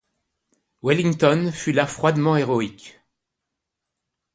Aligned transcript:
Wellington 0.81 1.51
fut 1.51 1.73
là 1.73 1.85
froidement 1.85 2.35
héroïque. 2.35 2.99